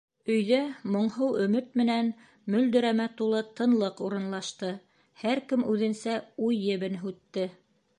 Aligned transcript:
Өйҙә 0.35 0.59
моңһоу, 0.95 1.35
өмөт 1.43 1.77
менән 1.81 2.09
мөлдөрәмә 2.55 3.07
тулы 3.21 3.45
тынлыҡ 3.61 4.03
урынлашты, 4.09 4.75
һәр 5.25 5.47
кем 5.53 5.71
үҙенсә 5.77 6.21
уй 6.49 6.61
ебен 6.75 7.03
һүтте. 7.07 7.51